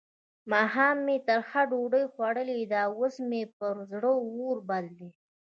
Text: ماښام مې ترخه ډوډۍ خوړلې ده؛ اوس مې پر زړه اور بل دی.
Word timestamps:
ماښام 0.51 0.97
مې 1.05 1.17
ترخه 1.27 1.61
ډوډۍ 1.69 2.03
خوړلې 2.13 2.59
ده؛ 2.71 2.81
اوس 2.97 3.15
مې 3.29 3.41
پر 3.57 3.75
زړه 3.89 4.11
اور 4.23 4.57
بل 4.69 4.85
دی. 4.97 5.09